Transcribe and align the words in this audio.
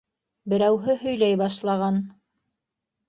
Берәүһе 0.53 0.95
һөйләй 1.03 1.37
башлаған. 1.43 2.03